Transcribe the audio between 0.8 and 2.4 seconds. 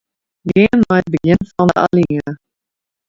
nei it begjin fan alinea.